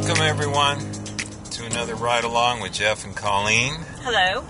[0.00, 0.78] Welcome, everyone,
[1.50, 3.74] to another ride along with Jeff and Colleen.
[4.02, 4.44] Hello.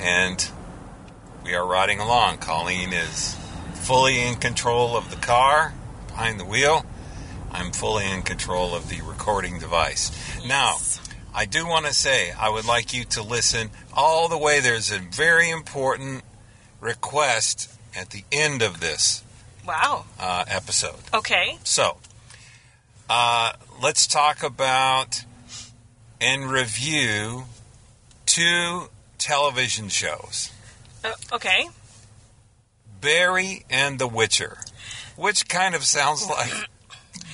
[0.00, 0.48] And
[1.44, 2.38] we are riding along.
[2.38, 3.36] Colleen is
[3.74, 5.74] fully in control of the car
[6.08, 6.86] behind the wheel.
[7.52, 10.10] I'm fully in control of the recording device.
[10.46, 10.76] Now,
[11.34, 14.58] I do want to say I would like you to listen all the way.
[14.58, 16.24] There's a very important
[16.80, 19.22] request at the end of this
[19.68, 20.06] Wow.
[20.18, 20.96] uh, episode.
[21.12, 21.58] Okay.
[21.62, 21.98] So,
[23.10, 23.52] uh,
[23.84, 25.24] let's talk about
[26.20, 27.44] and review
[28.24, 28.88] two
[29.18, 30.50] television shows
[31.04, 31.68] Uh, okay.
[33.02, 34.56] Barry and The Witcher,
[35.16, 36.50] which kind of sounds like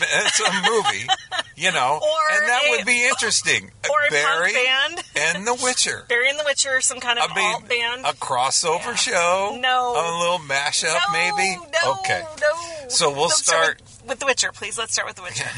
[0.02, 1.06] it's a movie,
[1.55, 3.70] you know, Or and that a- would be interesting.
[3.91, 5.05] Or a Barry band.
[5.14, 6.05] and The Witcher.
[6.08, 8.00] Barry and the Witcher, some kind of I mean, alt band.
[8.06, 8.94] a crossover Yeah.
[8.96, 9.92] show, No.
[9.92, 11.56] a little mashup, no, maybe.
[11.84, 12.88] No, okay, no.
[12.88, 14.77] So we'll Let's start- with, with The Witcher, please.
[14.78, 15.48] Let's start with The Witcher.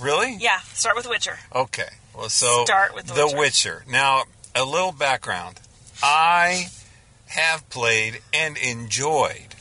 [0.00, 0.36] Really?
[0.40, 1.38] yeah, start with The Witcher.
[1.54, 1.88] Okay.
[2.16, 3.84] Well, so Start with The Witcher.
[3.88, 5.60] Now, a little background.
[6.02, 6.66] I
[7.26, 9.54] have played and enjoyed,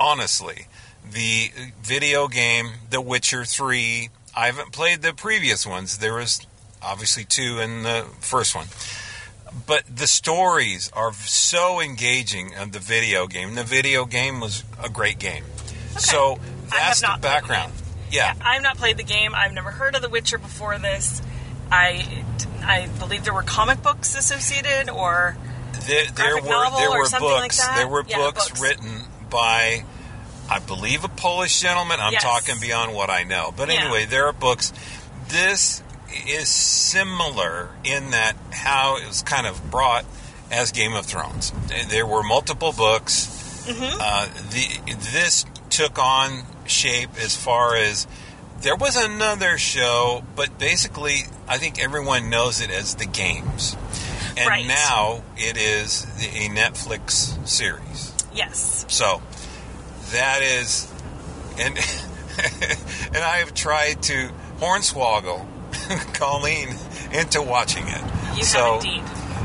[0.00, 0.66] honestly,
[1.10, 1.50] the
[1.82, 4.08] video game The Witcher 3.
[4.34, 5.98] I haven't played the previous ones.
[5.98, 6.46] There was
[6.82, 8.66] obviously two in the first one.
[9.66, 13.54] But the stories are so engaging of the video game.
[13.54, 15.44] The video game was a great game.
[15.98, 16.38] So
[16.72, 17.74] I have that's the background.
[18.12, 18.34] Yeah.
[18.40, 19.34] I've not played the game.
[19.34, 21.20] I've never heard of The Witcher before this.
[21.70, 22.24] I,
[22.62, 25.36] I believe there were comic books associated, or
[25.86, 26.42] There, there were
[26.76, 27.66] there were something like books.
[27.76, 28.60] there were Yeah, books, books.
[28.60, 29.84] written by,
[30.50, 31.98] I believe, a Polish gentleman.
[32.00, 32.22] I'm Yes.
[32.22, 33.80] talking beyond what I know, but Yeah.
[33.80, 34.72] anyway, there are books.
[35.28, 35.82] This
[36.26, 40.04] is similar in that how it was kind of brought
[40.50, 41.52] as Game of Thrones.
[41.88, 43.64] There were multiple books.
[43.66, 43.98] Mm-hmm.
[43.98, 48.06] Uh, the this took on shape as far as
[48.60, 53.76] there was another show, but basically, I think everyone knows it as the games.
[54.36, 54.66] And Right.
[54.66, 58.12] now it is a Netflix series.
[58.32, 59.20] yes, So
[60.12, 60.88] that is,
[61.58, 61.76] and
[63.14, 65.44] and I have tried to hornswoggle
[66.14, 66.76] Colleen
[67.12, 68.00] into watching it.
[68.36, 69.02] you so have indeed.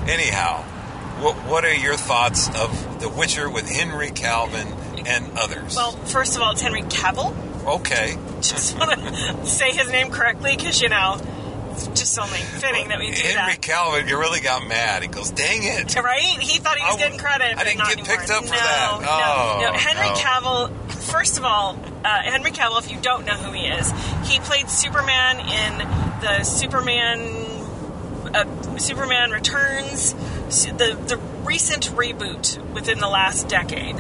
[0.09, 0.61] anyhow,
[1.21, 4.67] what what are your thoughts of The Witcher with Henry Calvin
[5.07, 5.75] and others?
[5.75, 7.33] Well, first of all, it's Henry Cavill.
[7.79, 11.19] okay, Just want to say his name correctly because you know,
[11.71, 13.61] it's just only fitting that we do Henry that.
[13.61, 15.01] Calvin really got mad.
[15.03, 16.21] He goes, "Dang it!" Right?
[16.39, 17.57] He thought he was I- getting credit.
[17.57, 18.17] I didn't get anymore.
[18.17, 18.99] picked up for no, that.
[19.01, 19.77] No, Oh, no.
[19.77, 20.15] Henry no.
[20.15, 20.91] Cavill.
[21.11, 22.79] First of all, uh, Henry Cavill.
[22.79, 23.91] If you don't know who he is,
[24.29, 25.77] he played Superman in
[26.21, 27.45] the Superman.
[28.33, 30.13] Uh, Superman Returns,
[30.47, 33.95] the the recent reboot within the last decade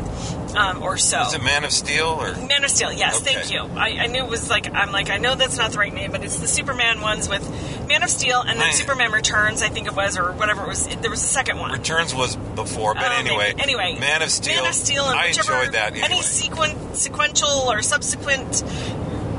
[0.55, 1.21] um, or so.
[1.21, 2.33] Is it Man of Steel or?
[2.35, 3.35] Man of Steel, yes, Okay.
[3.35, 3.61] thank you.
[3.61, 6.11] I, I knew it was like I'm like I know that's not the right name,
[6.11, 7.47] but it's the Superman ones with
[7.87, 8.73] Man of Steel and then Right.
[8.73, 10.87] Superman Returns, I think it was, or whatever it was.
[10.87, 11.71] There was a second one.
[11.71, 14.55] Returns was before, but Oh, anyway, anyway, Man of Steel.
[14.63, 15.93] Man of Steel, and I enjoyed that.
[15.93, 16.21] Any Anyway.
[16.21, 18.63] sequen- sequential or subsequent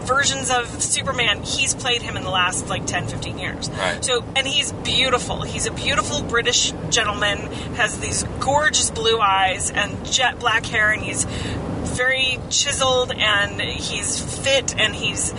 [0.08, 3.68] versions of Superman, he's played him in the last like 10, 15 years.
[3.70, 4.04] Right.
[4.04, 5.42] So, and he's beautiful.
[5.42, 7.38] He's a beautiful British gentleman,
[7.74, 14.20] has these gorgeous blue eyes and jet black hair, and he's very chiseled and he's
[14.44, 15.32] fit and he's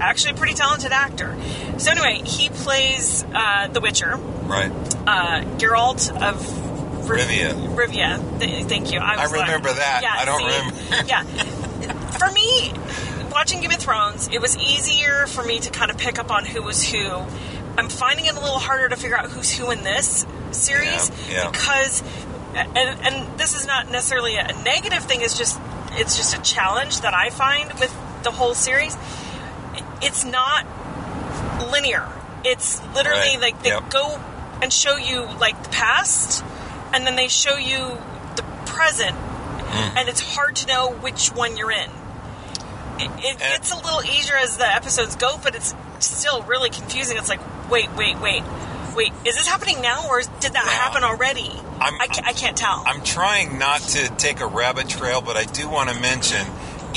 [0.00, 1.36] actually a pretty talented actor.
[1.78, 4.70] So anyway, he plays uh, The Witcher right.
[5.06, 7.74] uh, Geralt of Riv- Rivia.
[7.74, 8.38] Rivia.
[8.40, 8.98] Th- thank you.
[9.00, 10.00] I was like- remember that.
[10.02, 10.46] Yeah, I don't see?
[10.46, 11.08] remember.
[11.08, 11.22] yeah.
[12.18, 12.72] For me,
[13.38, 16.44] watching Game of Thrones, it was easier for me to kind of pick up on
[16.44, 17.08] who was who.
[17.78, 21.44] I'm finding it a little harder to figure out who's who in this series Yeah,
[21.44, 21.50] yeah.
[21.52, 22.02] because,
[22.56, 25.20] and, and this is not necessarily a negative thing.
[25.20, 25.60] It's just
[25.92, 27.94] it's just a challenge that I find with
[28.24, 28.96] the whole series.
[30.02, 30.66] It's not
[31.70, 32.08] linear.
[32.44, 33.40] It's literally Right.
[33.40, 33.88] like they Yep.
[33.90, 34.20] go
[34.60, 36.42] and show you like the past,
[36.92, 37.98] and then they show you
[38.34, 39.96] the present, Mm.
[39.96, 41.90] and it's hard to know which one you're in.
[43.00, 47.16] It, it gets a little easier as the episodes go, but it's still really confusing.
[47.16, 47.40] It's like,
[47.70, 48.42] wait, wait, wait,
[48.96, 51.50] wait, is this happening now, or did that happen already?
[51.80, 52.82] I'm- I, ca- I can't tell.
[52.86, 56.44] I'm trying not to take a rabbit trail, but I do want to mention,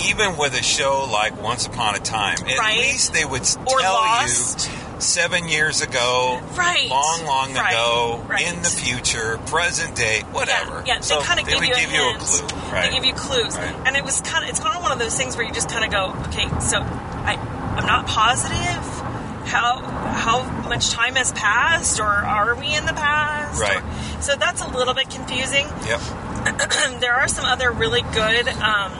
[0.07, 2.77] even with a show like Once Upon a Time, at Right.
[2.79, 4.69] least they would Or tell Lost.
[4.69, 6.89] you seven years ago, Right.
[6.89, 7.71] long, long Right.
[7.73, 8.41] ago, Right.
[8.41, 10.83] in the future, present day, whatever.
[10.85, 12.47] Yeah, yeah So they kind of give you a give you a clue.
[12.71, 13.75] They give you clues, Right.
[13.85, 15.69] and it was kind of it's kind of one of those things where you just
[15.69, 16.79] kind of go, okay, so
[17.25, 17.37] I
[17.77, 19.01] I'm not positive
[19.47, 19.79] how
[20.13, 23.59] how much time has passed, or are we in the past?
[23.59, 23.77] Right.
[23.77, 25.67] Or- so that's a little bit confusing.
[25.87, 26.01] Yep.
[26.99, 28.91] there are some other really good um,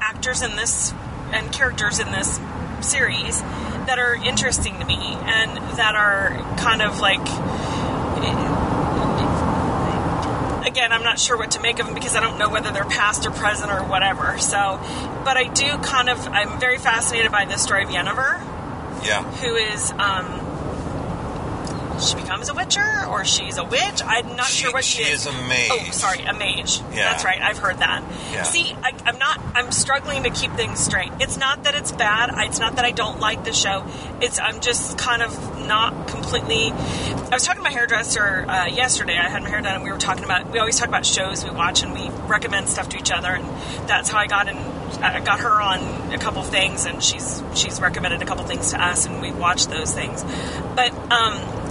[0.00, 0.92] actors in this
[1.32, 2.38] and characters in this
[2.80, 3.42] series.
[3.86, 7.20] That are interesting to me and that are kind of like
[10.66, 12.84] again, I'm not sure what to make of them because I don't know whether they're
[12.84, 14.38] past or present or whatever.
[14.38, 14.80] So,
[15.24, 18.40] but I do kind of, I'm very fascinated by the story of Yennefer,
[19.04, 19.22] Yeah.
[19.22, 20.41] who is, um,
[22.08, 24.02] she becomes a witcher or she's a witch.
[24.04, 25.08] I'm not She- sure what she is.
[25.08, 25.68] she is a mage.
[25.70, 26.78] Oh, sorry, a mage.
[26.92, 27.10] Yeah.
[27.10, 27.40] That's right.
[27.40, 28.02] I've heard that.
[28.32, 28.42] Yeah.
[28.44, 29.40] See, I, I'm not.
[29.54, 31.10] I'm struggling to keep things straight.
[31.20, 32.30] It's not that it's bad.
[32.46, 33.84] It's not that I don't like the show.
[34.20, 36.70] It's I'm just kind of not completely.
[36.72, 39.16] I was talking to my hairdresser uh, yesterday.
[39.18, 40.50] I had my hair done, and we were talking about.
[40.50, 43.44] We always talk about shows we watch, and we recommend stuff to each other, and
[43.88, 44.56] that's how I got in.
[45.02, 48.82] I got her on a couple things, and she's she's recommended a couple things to
[48.84, 50.22] us, and we watched those things.
[50.76, 51.61] But um,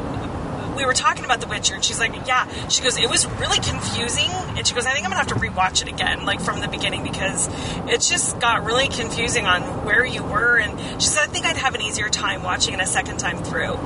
[0.81, 3.59] we were talking about The Witcher, and she's like, "Yeah." She goes, "It was really
[3.59, 6.59] confusing," and she goes, "I think I'm gonna have to rewatch it again, like from
[6.59, 7.49] the beginning, because
[7.87, 11.57] it just got really confusing on where you were." And she said, "I think I'd
[11.57, 13.77] have an easier time watching it a second time through."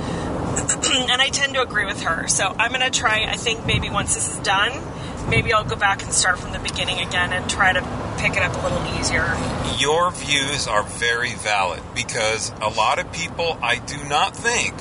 [1.12, 2.30] and I tend to agree with her.
[2.30, 3.28] So I'm gonna try.
[3.30, 4.72] I think maybe once this is done,
[5.28, 7.82] maybe I'll go back and start from the beginning again and try to
[8.20, 9.38] pick it up a little easier.
[9.78, 14.74] Your views are very valid because a lot of people, I do not think,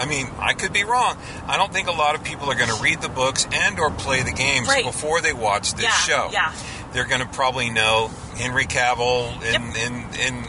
[0.00, 1.16] I mean, I could be wrong.
[1.46, 3.90] I don't think a lot of people are going to read the books and or
[3.90, 4.84] play the games Right.
[4.84, 6.30] before they watch this Yeah, show.
[6.32, 6.52] yeah.
[6.92, 9.76] They're going to probably know Henry Cavill in, Yep.
[9.86, 10.44] in, in,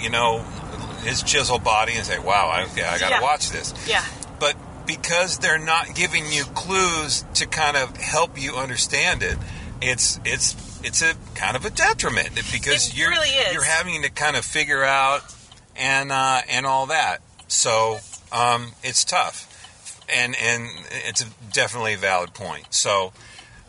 [0.00, 0.38] you know,
[1.04, 3.20] his chiseled body and say, wow, I, okay, I got to Yeah.
[3.22, 3.74] watch this.
[3.86, 4.04] Yeah.
[4.38, 4.56] But
[4.86, 9.36] because they're not giving you clues to kind of help you understand it,
[9.80, 10.54] it's it's
[10.84, 13.52] it's a kind of a detriment because It you're really is.
[13.52, 15.22] you're having to kind of figure out
[15.76, 17.20] and uh, and all that.
[17.48, 17.98] So
[18.32, 19.48] um, it's tough,
[20.08, 20.68] and and
[21.06, 22.66] it's a definitely a valid point.
[22.70, 23.12] So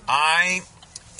[0.07, 0.61] I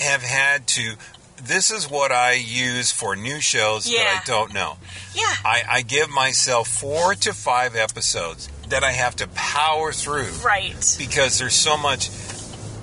[0.00, 0.94] have had to.
[1.42, 4.04] This is what I use for new shows Yeah.
[4.04, 4.76] that I don't know.
[5.14, 5.24] Yeah.
[5.44, 10.74] I, I give myself four to five episodes that I have to power through Right.
[10.96, 12.08] because there's so much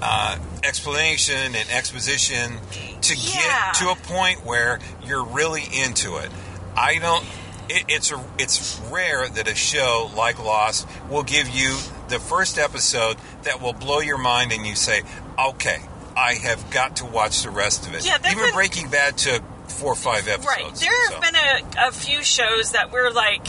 [0.01, 2.57] uh, explanation and exposition
[3.01, 3.71] to Yeah.
[3.71, 6.29] get to a point where you're really into it.
[6.75, 7.25] I don't.
[7.73, 11.77] It, it's a, it's rare that a show like Lost will give you
[12.09, 15.03] the first episode that will blow your mind and you say,
[15.39, 15.77] "Okay,
[16.17, 19.41] I have got to watch the rest of it." Yeah, Even been- Breaking Bad took
[19.69, 20.45] four or five episodes.
[20.47, 20.75] Right.
[20.75, 21.31] There have so.
[21.31, 23.47] been a, a few shows that we're like,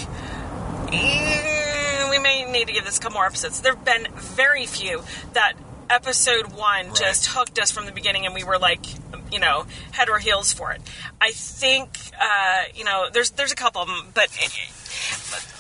[0.92, 3.60] "Eh, we may need to give this a couple more episodes.
[3.60, 5.02] There have been very few
[5.32, 5.54] that
[5.90, 6.94] episode one Right.
[6.94, 8.84] just hooked us from the beginning and we were like,
[9.32, 10.80] you know, head or heels for it.
[11.20, 14.28] I think, uh, you know, there's there's a couple of them, but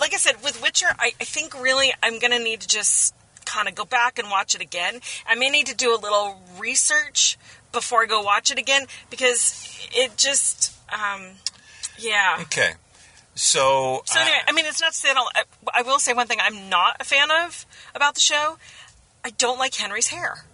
[0.00, 3.14] like I said, with Witcher, I, I think really I'm to need to just
[3.44, 5.00] kind of go back and watch it again.
[5.26, 7.38] I may need to do a little research
[7.72, 11.30] before I go watch it again because it just, um,
[11.98, 12.38] yeah.
[12.42, 12.72] Okay.
[13.34, 15.42] So, So I- anyway, I mean, it's not to say I, don't, I,
[15.74, 17.64] I will say one thing I'm not a fan of
[17.94, 18.58] about the show.
[19.24, 20.44] I don't like Henry's hair.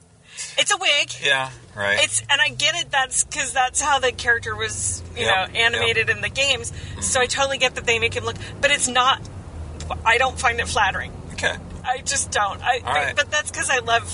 [0.56, 1.12] It's a wig.
[1.25, 1.98] yeah, right.
[2.02, 2.90] It's and I get it.
[2.90, 6.72] That's because that's how the character was, you Yep, know, animated in the games.
[7.00, 9.20] So I totally get that they make him look, but it's not.
[10.04, 11.12] I don't find it flattering.
[11.32, 11.56] okay.
[11.84, 12.60] I just don't.
[12.62, 13.16] I, right.
[13.16, 14.04] but that's because I love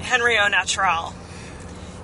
[0.00, 1.12] Henry au natural.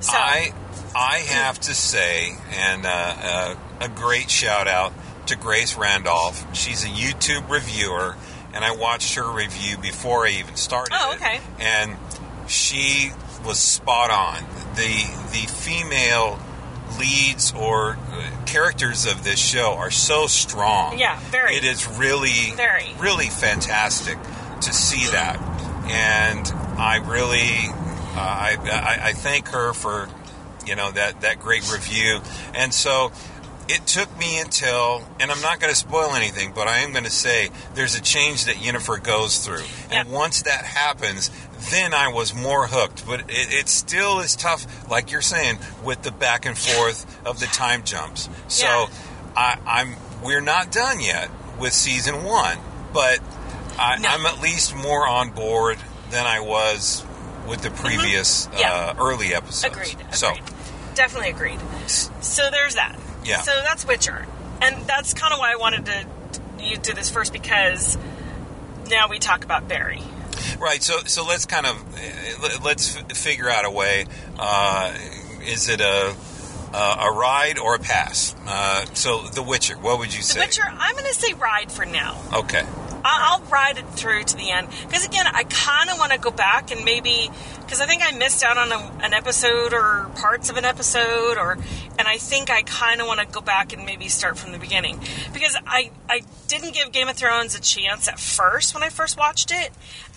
[0.00, 0.52] So I
[0.94, 4.92] I have to say, and uh, uh, a great shout out
[5.26, 6.44] to Grace Randolph.
[6.54, 8.16] She's a YouTube reviewer,
[8.52, 10.94] and I watched her review before I even started.
[10.98, 11.16] Oh, it.
[11.16, 11.40] okay.
[11.58, 11.96] And
[12.48, 13.12] she
[13.44, 14.42] was spot on.
[14.76, 16.38] The the female
[16.98, 20.98] leads or uh, characters of this show are so strong.
[20.98, 21.54] Yeah, very.
[21.56, 22.86] It is really Very.
[22.98, 24.18] really fantastic
[24.62, 25.40] to see that,
[25.90, 26.46] and
[26.78, 27.68] I really
[28.14, 30.08] uh, I, I I thank her for
[30.66, 32.20] you know that that great review,
[32.54, 33.12] and so.
[33.72, 37.04] It took me until, and I'm not going to spoil anything, but I am going
[37.04, 39.62] to say there's a change that Yennefer goes through.
[39.92, 41.30] And once that happens,
[41.70, 43.06] then I was more hooked.
[43.06, 47.40] But it, it still is tough, like you're saying, with the back and forth of
[47.40, 48.28] the time jumps.
[48.48, 48.86] So Yeah.
[49.36, 52.58] I, I'm we're not done yet with season one,
[52.92, 53.20] but
[53.78, 54.08] I, No.
[54.08, 55.78] I'm at least more on board
[56.10, 57.04] than I was
[57.48, 58.58] with the previous Mm-hmm.
[58.58, 58.72] Yeah.
[58.72, 59.64] uh, early episodes.
[59.74, 59.92] agreed.
[60.00, 60.14] Agreed.
[60.14, 60.32] So
[60.94, 61.58] definitely agreed.
[61.86, 62.98] So there's that.
[63.24, 63.40] Yeah.
[63.42, 64.26] So that's Witcher,
[64.60, 66.04] and that's kind of why I wanted to
[66.58, 67.96] you do this first because
[68.90, 70.02] now we talk about Barry.
[70.58, 71.76] Right, so so let's kind of
[72.42, 74.06] let- let's figure out a way.
[74.38, 74.92] Uh,
[75.42, 76.14] is it a
[76.72, 78.34] uh, a ride or a pass?
[78.46, 80.34] Uh, so The Witcher, what would you say?
[80.40, 80.46] The?
[80.46, 82.16] Witcher, I'm going to say ride for now.
[82.32, 82.64] Okay.
[83.02, 86.30] I'll ride it through to the end because again, I kind of want to go
[86.30, 87.30] back and maybe
[87.60, 91.38] because I think I missed out on a, an episode or parts of an episode,
[91.38, 91.52] or
[91.98, 94.58] and I think I kind of want to go back and maybe start from the
[94.58, 95.00] beginning
[95.32, 99.16] because I I didn't give Game of Thrones a chance at first when I first
[99.16, 99.70] watched it,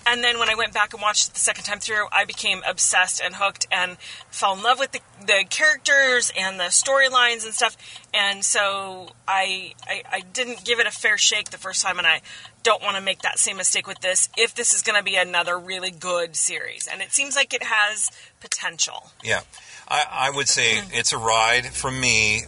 [0.06, 2.62] and then when I went back and watched it the second time through, I became
[2.66, 3.96] obsessed and hooked and
[4.30, 7.76] fell in love with the, the characters and the storylines and stuff.
[8.12, 12.06] And so I, I I didn't give it a fair shake the first time, and
[12.06, 12.20] I
[12.62, 14.28] don't want to make that same mistake with this.
[14.36, 17.62] If this is going to be another really good series, and it seems like it
[17.64, 19.10] has potential.
[19.22, 19.40] Yeah.
[19.86, 20.94] I, I would say Mm-hmm.
[20.94, 22.42] it's a ride from me,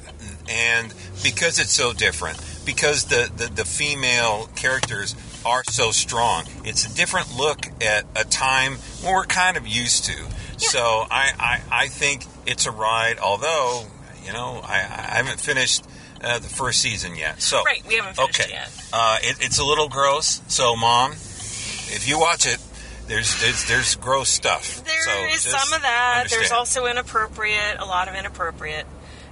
[0.48, 5.14] and because it's so different, because the, the, the female characters
[5.46, 10.04] are so strong, it's a different look at a time when we're kind of used
[10.06, 10.16] to.
[10.58, 13.86] So I, I, I think it's a ride, although,
[14.24, 15.84] you know, I, I haven't finished
[16.22, 17.40] uh, the first season yet.
[17.40, 18.50] So Right, we haven't finished okay.
[18.50, 18.88] it yet.
[18.92, 20.40] Uh, it, it's a little gross.
[20.48, 22.58] So, mom, if you watch it,
[23.06, 24.82] there's there's, the's gross stuff.
[24.84, 26.26] There so is some of that.
[26.28, 28.84] There's also inappropriate, a lot of inappropriate.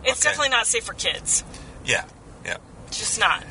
[0.04, 0.28] It's Okay.
[0.30, 1.42] definitely not safe for kids.
[1.84, 2.04] yeah, yeah.
[2.98, 3.44] Just not.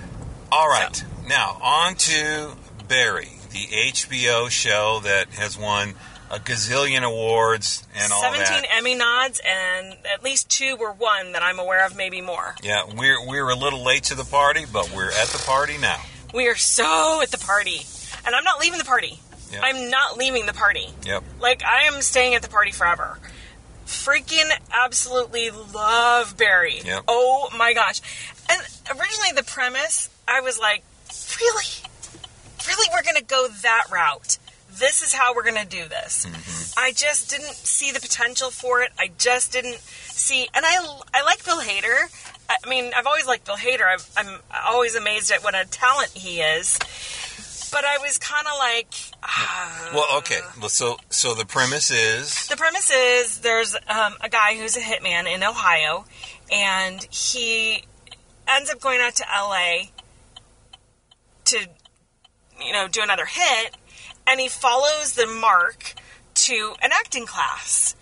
[0.52, 1.04] All right.
[1.28, 2.52] Now, on to
[2.88, 5.94] Barry, the HBO show that has won
[6.30, 8.66] a gazillion awards and all 17 that.
[8.72, 12.56] Emmy nods, and at least two were won that I'm aware of, maybe more.
[12.64, 16.02] Yeah, we're we're a little late to the party, but we're at the party now.
[16.34, 17.82] We are so at the party.
[18.26, 19.20] And I'm not leaving the party.
[19.52, 19.62] Yep.
[19.64, 20.88] I'm not leaving the party.
[21.06, 21.24] Yep.
[21.40, 23.20] Like, I am staying at the party forever.
[23.86, 26.80] Freaking absolutely love Barry.
[26.84, 27.04] Yep.
[27.08, 28.02] Oh my gosh.
[28.90, 30.84] Originally, the premise, I was like,
[31.40, 31.66] really?
[32.68, 32.90] Really?
[32.94, 34.38] We're going to go that route?
[34.72, 36.25] This is how we're going to do this.
[36.25, 36.80] Mm-hmm.
[36.80, 38.92] I just didn't see the potential for it.
[38.98, 40.48] I just didn't see.
[40.54, 42.10] And I, I like Bill Hader.
[42.50, 43.86] I mean, I've always liked Bill Hader.
[43.86, 46.80] I've, I'm always amazed at what a talent he is.
[47.72, 49.92] But I was kind of like, ah.
[49.94, 50.40] Well, okay.
[50.60, 54.80] Well, so so the premise is The premise is there's um, a guy who's a
[54.80, 56.06] hitman in Ohio,
[56.52, 57.84] and he
[58.48, 59.90] ends up going out to LA
[61.46, 61.68] to,
[62.64, 63.76] you know, do another hit,
[64.28, 65.94] and he follows the mark
[66.34, 67.96] to an acting class,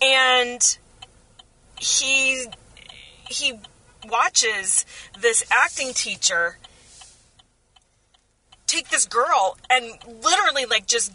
[0.00, 0.78] and
[1.78, 2.46] he
[3.28, 3.54] he
[4.08, 4.84] watches
[5.18, 6.58] this acting teacher
[8.66, 11.12] take this girl and literally like just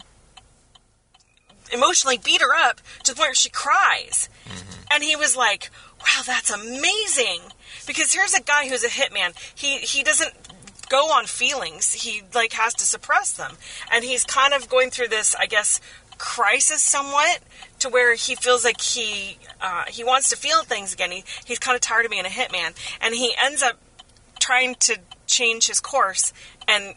[1.72, 4.28] emotionally beat her up to the point where she cries.
[4.44, 4.82] Mm-hmm.
[4.90, 7.40] And he was like, "Wow, that's amazing."
[7.88, 9.34] Because here's a guy who's a hitman.
[9.56, 10.32] He he doesn't
[10.88, 11.92] go on feelings.
[11.92, 13.56] He like has to suppress them.
[13.90, 15.80] And he's kind of going through this, I guess,
[16.18, 17.40] crisis somewhat
[17.78, 21.10] to where he feels like he uh, he wants to feel things again.
[21.10, 23.78] He, he's kind of tired of being a hitman, and he ends up
[24.38, 26.32] trying to change his course
[26.66, 26.94] and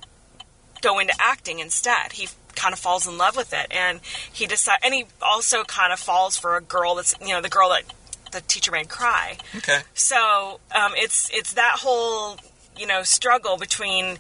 [0.82, 2.14] go into acting instead.
[2.14, 5.94] He kind of falls in love with it, and he decides, and he also kind
[5.94, 7.84] of falls for a girl that's you know the girl that
[8.32, 9.38] the teacher made cry.
[9.58, 9.80] okay.
[9.94, 12.38] So um, it's it's that whole
[12.78, 14.18] you know struggle between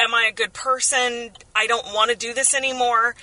[0.00, 1.30] am I a good person?
[1.54, 3.14] I don't want to do this anymore,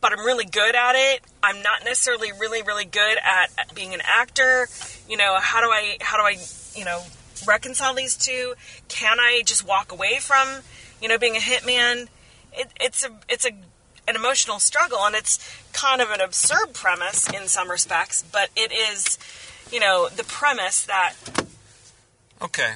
[0.00, 1.22] but I'm really good at it.
[1.42, 4.68] I'm not necessarily really really good at, at being an actor.
[5.08, 6.36] You know, how do I how do I
[6.74, 7.02] you know
[7.46, 8.54] reconcile these two?
[8.88, 10.60] Can I just walk away from
[11.00, 12.08] you know being a hitman?
[12.52, 13.52] It, it's a it's a
[14.06, 15.38] an emotional struggle, and it's
[15.72, 19.18] kind of an absurd premise in some respects, but it is,
[19.72, 21.14] you know, the premise that
[22.44, 22.74] Okay.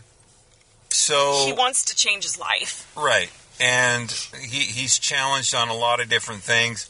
[0.91, 2.91] So he wants to change his life.
[2.97, 3.31] Right,
[3.61, 6.89] and he, he's challenged on a lot of different things.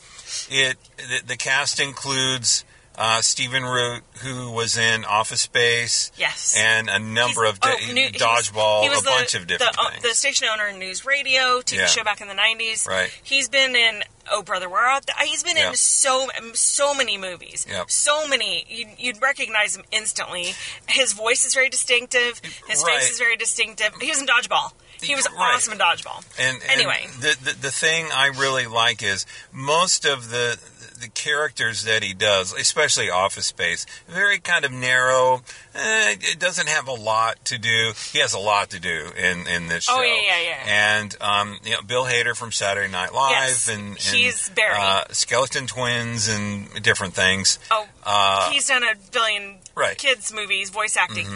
[0.50, 2.64] It the, the cast includes
[3.00, 6.54] uh, Stephen Root, who was in Office Space, Yes.
[6.58, 9.10] and a number He's- of da- oh, new- he was- dodgeball, he was a the-
[9.10, 10.02] bunch of different the, uh, things.
[10.02, 11.86] The station owner in News Radio, TV Yeah.
[11.86, 12.86] show back in the '90s.
[12.86, 13.10] Right.
[13.22, 15.06] He's been in Oh Brother Where Art.
[15.06, 15.16] There.
[15.26, 15.70] He's been Yeah.
[15.70, 17.64] in so so many movies.
[17.66, 17.90] Yep.
[17.90, 18.66] So many.
[18.68, 20.54] You'd, you'd recognize him instantly.
[20.86, 22.40] His voice is very distinctive.
[22.66, 22.98] His Right.
[23.00, 23.94] face is very distinctive.
[24.02, 24.72] He was in Dodgeball.
[25.00, 25.54] He was Right.
[25.54, 26.24] awesome in Dodgeball.
[26.38, 27.06] And, and Anyway.
[27.20, 30.58] the, the the thing I really like is most of the
[31.00, 35.42] the characters that he does, especially Office Space, very kind of narrow.
[35.74, 37.92] Eh, it doesn't have a lot to do.
[38.12, 39.94] He has a lot to do in in this show.
[39.96, 40.98] Oh, yeah, yeah, yeah.
[41.00, 44.76] And um, you know, Bill Hader from Saturday Night Live, Yes, and, and he's Barry.
[44.78, 47.58] uh, Skeleton Twins, and different things.
[47.70, 49.96] Oh, Uh, he's done a billion Right.
[49.96, 51.28] kids movies, voice acting.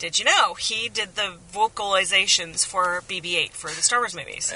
[0.00, 4.52] Did you know he did the vocalizations for BB-8 for the Star Wars movies?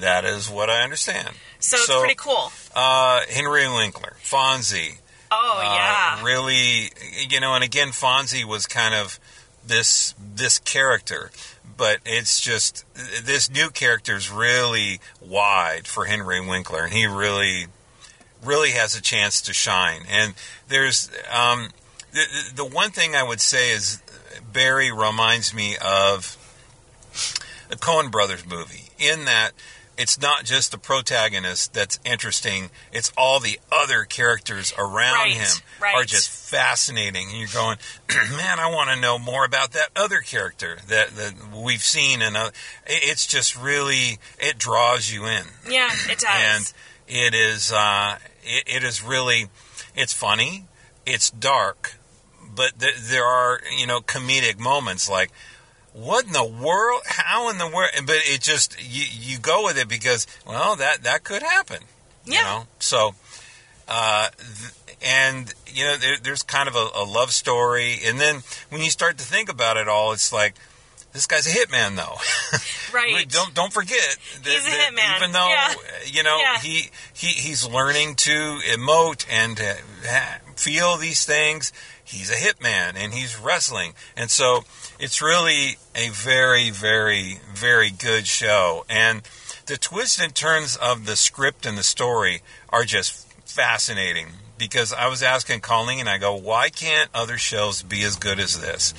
[0.00, 1.30] That is what I understand.
[1.58, 2.52] So it's pretty cool.
[2.74, 4.98] Uh, Henry Winkler, Fonzie.
[5.30, 6.92] Oh Uh, yeah, really,
[7.28, 9.18] you know, and again, Fonzie was kind of
[9.66, 11.32] this this character,
[11.76, 17.66] but it's just this new character is really wide for Henry Winkler, and he really
[18.44, 20.02] really has a chance to shine.
[20.08, 20.34] And
[20.68, 21.70] there's um,
[22.16, 24.02] the, the one thing I would say is
[24.52, 26.36] Barry reminds me of
[27.68, 29.52] the Coen Brothers movie in that
[29.98, 35.46] it's not just the protagonist that's interesting; it's all the other characters around Right, him
[35.80, 35.94] right.
[35.94, 37.28] are just fascinating.
[37.30, 37.78] And you're going,
[38.36, 42.36] man, I want to know more about that other character that, that we've seen, and
[42.36, 42.52] it-
[42.86, 46.26] it's just really it draws you in Yeah, it does.
[46.30, 46.72] and
[47.08, 49.46] it is uh, it, it is really
[49.94, 50.66] it's funny
[51.06, 51.94] it's dark
[52.56, 55.30] but th- there are you know comedic moments like
[55.92, 59.78] what in the world how in the world but it just you, you go with
[59.78, 61.78] it because well that that could happen
[62.24, 62.38] Yeah.
[62.38, 63.14] you know so
[63.88, 64.72] uh, th-
[65.02, 68.90] and you know there, there's kind of a, a love story and then when you
[68.90, 70.54] start to think about it all it's like
[71.12, 72.16] this guy's a hitman though
[72.94, 73.26] right.
[73.28, 75.16] Don't don't forget that, He's a hitman.
[75.16, 75.74] even though Yeah.
[76.06, 76.58] you know Yeah.
[76.60, 81.72] he, he he's learning to emote and to ha- feel these things
[82.06, 84.64] he's a hitman and he's wrestling and so
[84.98, 89.22] it's really a very very very good show and
[89.66, 95.08] the twists and turns of the script and the story are just fascinating because I
[95.08, 98.94] was asking Colleen and I go why can't other shows be as good as this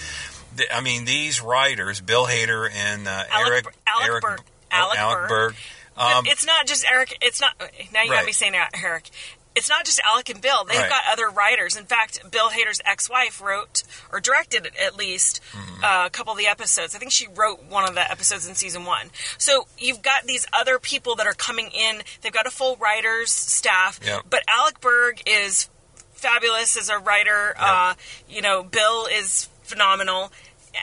[0.74, 5.18] I mean, these writers, Bill Hader and uh, Alec- Eric, Alec Eric, Berg- Alec Alec
[5.20, 5.30] Berg.
[5.30, 5.56] Berg.
[5.98, 7.16] Um, it's not just Eric.
[7.22, 7.54] It's not.
[7.94, 8.26] Now you got Right.
[8.26, 9.10] me saying Eric.
[9.58, 10.64] It's not just Alec and Bill.
[10.64, 10.90] They've Right.
[10.90, 11.76] got other writers.
[11.76, 15.84] In fact, Bill Hader's ex-wife wrote or directed at least Mm-hmm.
[15.84, 16.96] uh, a couple of the episodes.
[16.96, 19.10] I think she wrote one of the episodes in season one.
[19.38, 22.02] So you've got these other people that are coming in.
[22.22, 24.00] They've got a full writers staff.
[24.04, 24.22] Yep.
[24.30, 25.70] But Alec Berg is
[26.14, 27.54] fabulous as a writer.
[27.58, 27.94] Uh,
[28.30, 30.32] you know, Bill is phenomenal,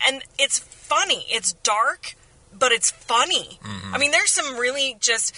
[0.07, 1.25] and it's funny.
[1.29, 2.15] It's dark,
[2.53, 3.59] but it's funny.
[3.93, 5.35] I mean, there's some really just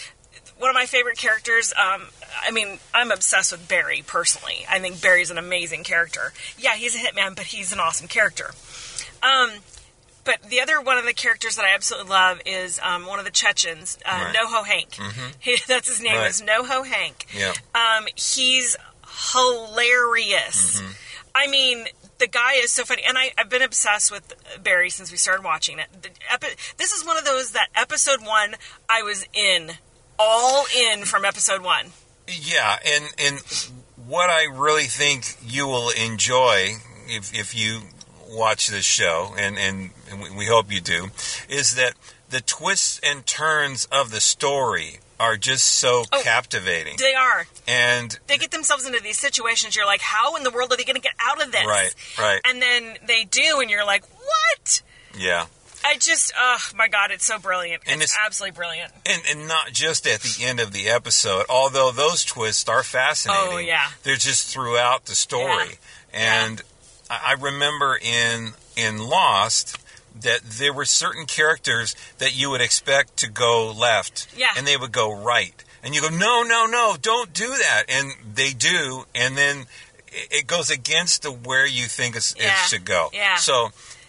[0.58, 1.72] one of my favorite characters.
[1.74, 2.02] Um,
[2.42, 4.66] I mean, I'm obsessed with Barry personally.
[4.70, 6.32] I think Barry's an amazing character.
[6.58, 8.50] Yeah, he's a hitman, but he's an awesome character.
[9.22, 9.50] Um,
[10.24, 13.24] but the other one of the characters that I absolutely love is um, one of
[13.24, 14.34] the Chechens, uh, Right.
[14.34, 14.96] NoHo Hank.
[15.40, 16.30] He, that's his name Right.
[16.30, 17.26] is NoHo Hank.
[17.34, 18.76] yeah, Um, he's
[19.32, 20.80] hilarious.
[20.80, 20.90] Mm-hmm.
[21.34, 21.84] I mean,
[22.18, 25.44] the guy is so funny, and I, I've been obsessed with Barry since we started
[25.44, 25.86] watching it.
[26.32, 28.54] Epi- this is one of those that episode one
[28.88, 29.72] I was in,
[30.18, 31.92] all in from episode one.
[32.28, 33.38] yeah, and and
[34.06, 36.74] what I really think you will enjoy
[37.08, 37.80] if if you
[38.28, 41.10] watch this show, and and, and we- we hope you do,
[41.48, 41.94] is that
[42.28, 46.20] the twists and turns of the story are just so Oh.
[46.22, 47.46] captivating, They are.
[47.66, 49.74] and They get themselves into these situations.
[49.74, 51.64] You're like, how in the world are they going to get out of this?
[51.64, 54.82] right, right, And then they do, and you're like, what?
[55.16, 55.46] yeah.
[55.88, 57.82] I just, oh my god, it's so brilliant.
[57.86, 58.92] And it's, it's- absolutely brilliant.
[59.06, 63.48] And, and not just at the end of the episode, although those twists are fascinating.
[63.52, 63.88] Oh, yeah.
[64.02, 65.78] They're just throughout the story.
[66.12, 66.62] And
[67.10, 69.78] I I remember in in Lost
[70.20, 74.48] that there were certain characters that you would expect to go left Yeah.
[74.56, 75.62] and they would go right.
[75.84, 77.84] And you go, no, no, no, don't do that.
[77.88, 79.04] And they do.
[79.14, 79.66] And then
[80.08, 82.46] it it goes against the where you think it's, Yeah.
[82.52, 83.10] it should go.
[83.12, 83.36] Yeah.
[83.36, 83.68] So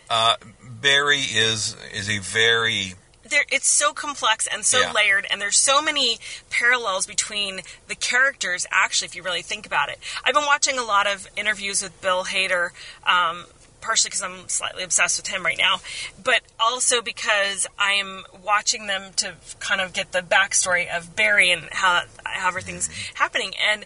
[0.10, 0.36] uh,
[0.82, 2.96] Barry is is a very
[3.30, 4.92] there, it's so complex and so Yeah.
[4.94, 8.66] layered, and there's so many parallels between the characters.
[8.72, 12.00] Actually, if you really think about it, I've been watching a lot of interviews with
[12.02, 12.72] Bill Hader.
[13.06, 13.48] Um,
[13.80, 15.80] partially because I'm slightly obsessed with him right now,
[16.22, 21.52] but also because I am watching them to kind of get the backstory of Barry
[21.52, 23.54] and how, how everything's happening.
[23.56, 23.86] And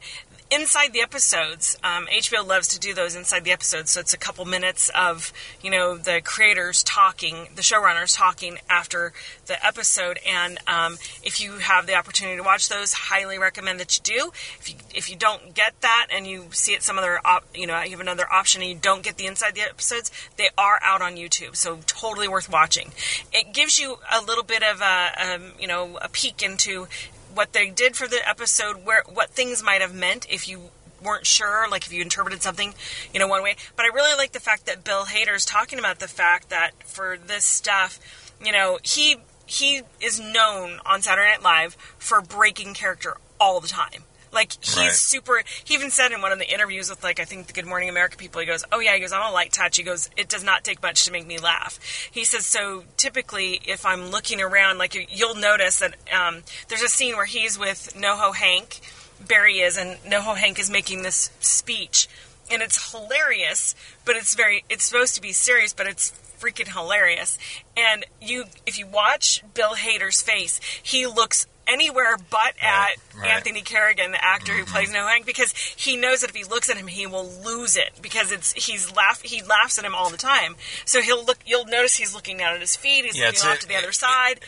[0.51, 3.91] inside the episodes, um, HBO loves to do those inside the episodes.
[3.91, 5.31] So it's a couple minutes of
[5.63, 9.13] you know the creators talking, the showrunners talking after
[9.47, 10.19] the episode.
[10.27, 14.31] And um, if you have the opportunity to watch those, highly recommend that you do.
[14.59, 17.65] If you if you don't get that and you see it some other op, you
[17.65, 20.79] know you have another option and you don't get the inside the episodes, they are
[20.83, 21.55] out on YouTube.
[21.55, 22.91] So totally worth watching.
[23.31, 26.87] It gives you a little bit of a um, you know a peek into
[27.33, 30.69] what they did for the episode, where what things might have meant if you
[31.03, 32.73] weren't sure, like if you interpreted something,
[33.13, 33.55] you know, one way.
[33.75, 36.71] But I really like the fact that Bill Hader is talking about the fact that
[36.85, 37.99] for this stuff,
[38.43, 43.67] you know, he he is known on Saturday Night Live for breaking character all the
[43.67, 44.03] time.
[44.31, 44.91] Like he's Right.
[44.93, 45.43] super.
[45.63, 47.89] He even said in one of the interviews with like I think the Good Morning
[47.89, 50.29] America people, he goes, "Oh yeah," he goes, "I'm a light touch." He goes, "It
[50.29, 51.79] does not take much to make me laugh."
[52.11, 56.81] He says, "So typically, if I'm looking around, like you- you'll notice that um, there's
[56.81, 58.79] a scene where he's with NoHo Hank,
[59.19, 62.07] Barry is, and NoHo Hank is making this speech."
[62.49, 63.75] and it's hilarious.
[64.03, 67.37] But it's very it's supposed to be serious, but it's freaking hilarious.
[67.77, 73.29] And you, if you watch Bill Hader's face, he looks anywhere but at right.
[73.29, 74.73] Anthony Carrigan, the actor who mm-hmm.
[74.73, 77.77] plays No Hank, because he knows that if he looks at him, he will lose
[77.77, 80.55] it because it's he's laugh he laughs at him all the time.
[80.85, 81.37] So he'll look.
[81.45, 83.05] You'll notice he's looking down at his feet.
[83.05, 84.39] He's Yeah, looking off a- to the other side.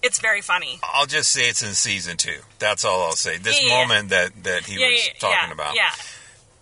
[0.00, 0.78] It's very funny.
[0.82, 2.38] I'll just say it's in season two.
[2.60, 3.36] That's all I'll say.
[3.36, 3.86] This Yeah, yeah, yeah.
[3.86, 5.74] moment that that he was talking about.
[5.74, 5.90] Yeah,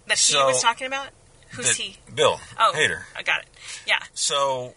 [0.08, 1.08] that he was talking about.
[1.50, 1.96] Who's he?
[2.14, 3.02] Bill Oh, Hader.
[3.16, 3.46] I got it.
[4.16, 4.20] Yeah.
[4.20, 4.74] So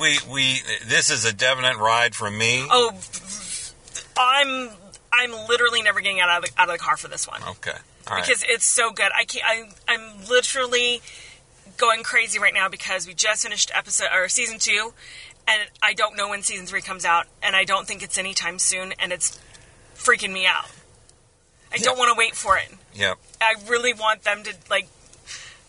[0.00, 2.66] we we this is a definite ride from me.
[2.70, 2.92] Oh,
[4.16, 4.70] I'm
[5.12, 7.72] I'm literally never getting out of the, out of the car for this one Okay.
[8.06, 8.24] All right.
[8.24, 9.10] because it's so good.
[9.16, 9.44] I can't.
[9.44, 11.00] I, I'm literally
[11.76, 14.92] going crazy right now because we just finished episode or season two,
[15.48, 18.58] and I don't know when season three comes out, and I don't think it's anytime
[18.58, 19.40] soon, and it's
[19.96, 20.70] freaking me out.
[21.72, 22.68] I don't want to wait for it.
[22.94, 23.16] Yep.
[23.40, 24.86] I really want them to like.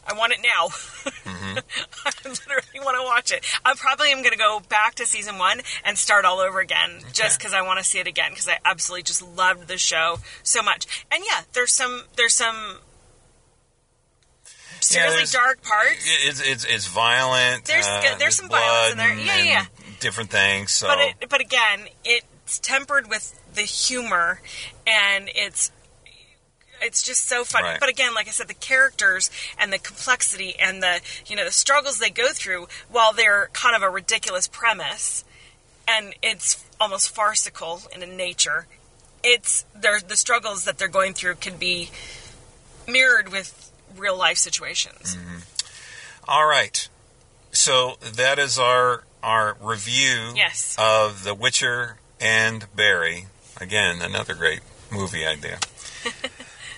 [0.07, 0.67] I want it now.
[0.67, 1.57] Mm-hmm.
[2.05, 3.43] I literally want to watch it.
[3.65, 7.01] I probably am going to go back to season one and start all over again,
[7.13, 8.31] just because I want to see it again.
[8.31, 11.05] Because I absolutely just loved the show so much.
[11.11, 12.77] And yeah, there's some there's some
[14.79, 17.65] seriously there's- dark parts, It's it's, it's violent.
[17.65, 19.13] There's- uh, there's some violence in there.
[19.15, 19.65] Yeah, yeah,
[19.99, 20.71] Different things.
[20.71, 24.41] So but it, but again, it's tempered with the humor,
[24.85, 25.71] and it's
[26.85, 27.63] it's just so fun.
[27.63, 27.79] Right.
[27.79, 31.51] But again, like I said, the characters and the complexity and the you know the
[31.51, 35.23] struggles they go through, while they're kind of a ridiculous premise,
[35.87, 38.67] and it's almost farcical in nature.
[39.23, 41.89] It's the struggles that they're going through can be
[42.87, 45.15] mirrored with real life situations.
[45.15, 45.37] Mm-hmm.
[46.27, 46.87] all right.
[47.51, 50.75] So that is our our review Yes.
[50.77, 53.27] of The Witcher and Barry.
[53.59, 54.59] Again, another great
[54.91, 55.57] movie idea.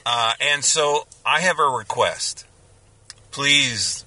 [0.09, 2.45] uh, and so I have a request.
[3.29, 4.05] Please,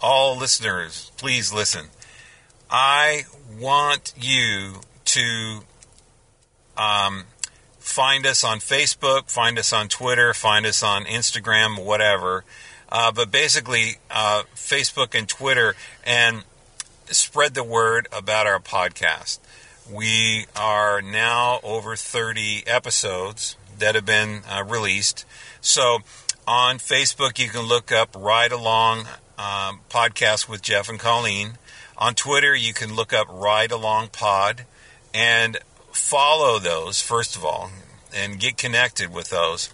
[0.00, 1.86] all listeners, please listen.
[2.70, 3.24] I
[3.58, 5.60] want you to
[6.76, 7.24] um,
[7.80, 12.44] find us on Facebook, find us on Twitter, find us on Instagram, whatever.
[12.88, 16.44] Uh, but basically, uh, Facebook and Twitter, and
[17.08, 19.40] spread the word about our podcast.
[19.90, 25.26] We are now over 30 episodes that have been uh, released.
[25.60, 25.98] So
[26.46, 29.00] on Facebook, you can look up Ride Along
[29.38, 31.58] um, Podcast with Jeff and Colleen.
[31.98, 34.64] On Twitter, you can look up Ride Along Pod
[35.12, 35.58] and
[35.92, 37.70] follow those, first of all,
[38.14, 39.70] and get connected with those.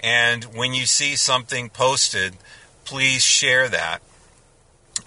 [0.00, 2.34] And when you see something posted,
[2.84, 4.00] please share that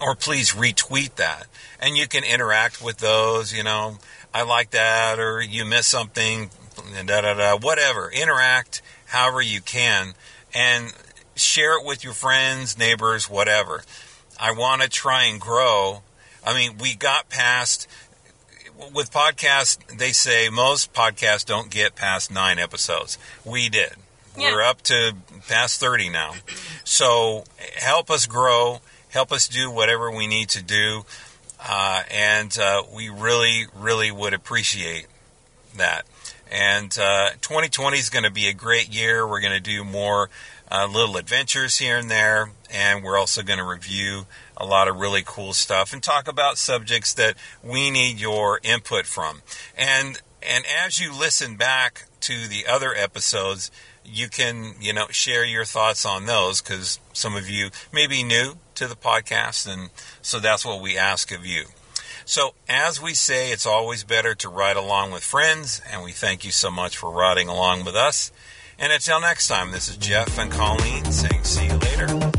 [0.00, 1.46] or please retweet that.
[1.80, 3.98] And you can interact with those, you know,
[4.34, 6.50] I like that, or you miss something,
[7.06, 8.10] da da da, whatever.
[8.10, 10.14] Interact however you can
[10.54, 10.92] and
[11.34, 13.82] share it with your friends, neighbors, whatever.
[14.38, 16.02] I want to try and grow.
[16.44, 17.88] I mean, we got past,
[18.92, 23.18] with podcasts, they say most podcasts don't get past nine episodes.
[23.44, 23.92] We did.
[24.36, 24.52] Yeah.
[24.52, 25.14] We're up to
[25.48, 26.32] past 30 now.
[26.84, 27.44] So
[27.76, 31.04] help us grow, help us do whatever we need to do.
[31.64, 35.06] Uh, and uh, we really, really would appreciate
[35.76, 36.06] that.
[36.52, 39.26] And uh, 2020 is going to be a great year.
[39.26, 40.28] We're going to do more
[40.70, 42.50] uh, little adventures here and there.
[42.70, 44.26] And we're also going to review
[44.58, 49.06] a lot of really cool stuff and talk about subjects that we need your input
[49.06, 49.40] from.
[49.78, 53.70] And and as you listen back to the other episodes,
[54.04, 58.22] you can you know share your thoughts on those because some of you may be
[58.22, 61.64] new to the podcast, and so that's what we ask of you.
[62.24, 66.44] So, as we say, it's always better to ride along with friends, and we thank
[66.44, 68.30] you so much for riding along with us.
[68.78, 72.31] And until next time, this is Jeff and Colleen saying, see you later.